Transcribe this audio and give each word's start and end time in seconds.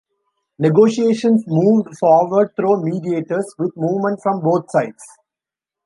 Negotiations 0.57 1.43
moved 1.45 1.95
forward 1.99 2.55
through 2.55 2.81
mediators, 2.83 3.53
with 3.59 3.77
movement 3.77 4.19
from 4.23 4.39
both 4.39 4.67
sides. 4.71 5.03